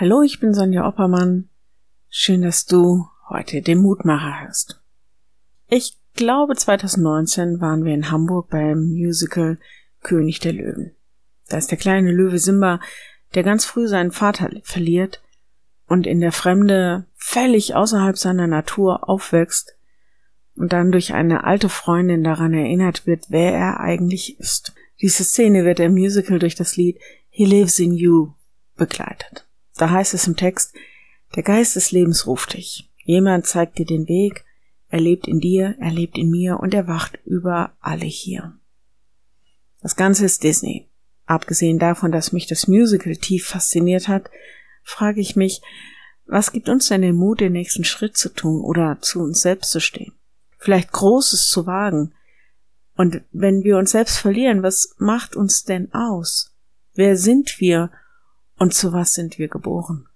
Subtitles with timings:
[0.00, 1.50] Hallo, ich bin Sonja Oppermann.
[2.08, 4.80] Schön, dass du heute den Mutmacher hörst.
[5.68, 9.58] Ich glaube, 2019 waren wir in Hamburg beim Musical
[10.00, 10.96] König der Löwen.
[11.50, 12.80] Da ist der kleine Löwe Simba,
[13.34, 15.20] der ganz früh seinen Vater verliert
[15.86, 19.76] und in der Fremde völlig außerhalb seiner Natur aufwächst
[20.56, 24.72] und dann durch eine alte Freundin daran erinnert wird, wer er eigentlich ist.
[25.02, 26.98] Diese Szene wird im Musical durch das Lied
[27.28, 28.32] He Lives in You
[28.76, 29.46] begleitet.
[29.80, 30.74] Da heißt es im Text,
[31.34, 32.90] der Geist des Lebens ruft dich.
[33.02, 34.44] Jemand zeigt dir den Weg,
[34.90, 38.58] er lebt in dir, er lebt in mir und er wacht über alle hier.
[39.80, 40.90] Das Ganze ist Disney.
[41.24, 44.28] Abgesehen davon, dass mich das Musical tief fasziniert hat,
[44.82, 45.62] frage ich mich,
[46.26, 49.70] was gibt uns denn den Mut, den nächsten Schritt zu tun oder zu uns selbst
[49.70, 50.12] zu stehen?
[50.58, 52.12] Vielleicht Großes zu wagen.
[52.96, 56.54] Und wenn wir uns selbst verlieren, was macht uns denn aus?
[56.92, 57.90] Wer sind wir
[58.60, 60.06] und zu was sind wir geboren?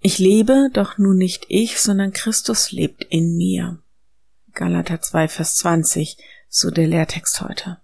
[0.00, 3.82] Ich lebe, doch nun nicht ich, sondern Christus lebt in mir.
[4.54, 6.16] Galater 2, Vers 20,
[6.48, 7.78] so der Lehrtext heute.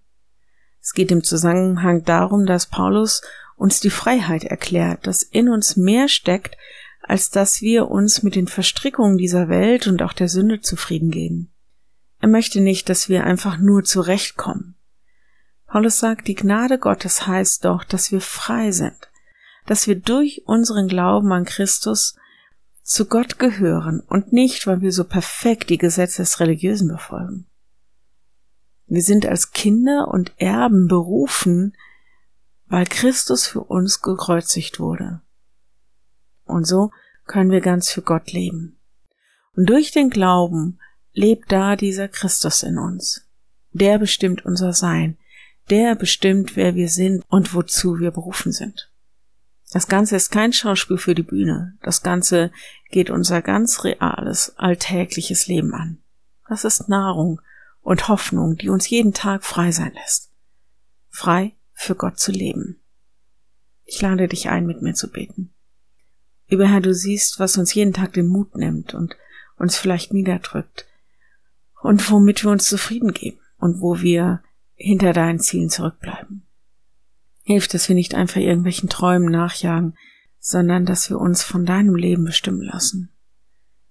[0.81, 3.21] Es geht im Zusammenhang darum, dass Paulus
[3.57, 6.55] uns die Freiheit erklärt, dass in uns mehr steckt,
[7.01, 11.51] als dass wir uns mit den Verstrickungen dieser Welt und auch der Sünde zufrieden geben.
[12.21, 14.75] Er möchte nicht, dass wir einfach nur zurechtkommen.
[15.67, 19.09] Paulus sagt, die Gnade Gottes heißt doch, dass wir frei sind,
[19.65, 22.15] dass wir durch unseren Glauben an Christus
[22.83, 27.47] zu Gott gehören und nicht, weil wir so perfekt die Gesetze des Religiösen befolgen.
[28.87, 31.75] Wir sind als Kinder und Erben berufen,
[32.67, 35.21] weil Christus für uns gekreuzigt wurde.
[36.45, 36.91] Und so
[37.25, 38.77] können wir ganz für Gott leben.
[39.55, 40.79] Und durch den Glauben
[41.13, 43.27] lebt da dieser Christus in uns.
[43.71, 45.17] Der bestimmt unser Sein.
[45.71, 48.91] Der bestimmt, wer wir sind und wozu wir berufen sind.
[49.75, 51.77] Das Ganze ist kein Schauspiel für die Bühne.
[51.81, 52.49] Das Ganze
[52.91, 55.97] geht unser ganz reales, alltägliches Leben an.
[56.47, 57.41] Das ist Nahrung
[57.81, 60.31] und Hoffnung, die uns jeden Tag frei sein lässt.
[61.09, 62.79] Frei für Gott zu leben.
[63.83, 65.53] Ich lade dich ein, mit mir zu beten.
[66.47, 69.17] Lieber Herr, du siehst, was uns jeden Tag den Mut nimmt und
[69.57, 70.85] uns vielleicht niederdrückt
[71.81, 74.41] und womit wir uns zufrieden geben und wo wir
[74.75, 76.44] hinter deinen Zielen zurückbleiben.
[77.45, 79.95] Hilf, dass wir nicht einfach irgendwelchen Träumen nachjagen,
[80.39, 83.11] sondern dass wir uns von deinem Leben bestimmen lassen.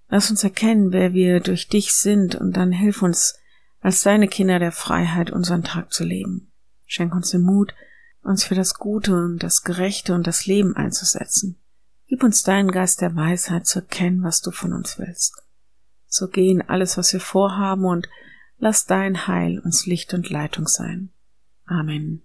[0.09, 3.39] Lass uns erkennen, wer wir durch dich sind und dann hilf uns,
[3.79, 6.51] als deine Kinder der Freiheit unseren Tag zu leben.
[6.85, 7.73] Schenk uns den Mut,
[8.21, 11.57] uns für das Gute und das Gerechte und das Leben einzusetzen.
[12.07, 15.41] Gib uns deinen Geist der Weisheit zu erkennen, was du von uns willst.
[16.07, 18.09] So geh in alles, was wir vorhaben und
[18.57, 21.09] lass dein Heil uns Licht und Leitung sein.
[21.65, 22.24] Amen.